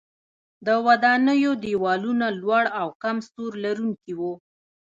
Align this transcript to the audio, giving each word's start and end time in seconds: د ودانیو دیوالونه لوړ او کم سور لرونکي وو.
د 0.65 0.67
ودانیو 0.87 1.51
دیوالونه 1.63 2.27
لوړ 2.41 2.63
او 2.79 2.87
کم 3.01 3.17
سور 3.29 3.51
لرونکي 3.65 4.13
وو. 4.19 4.33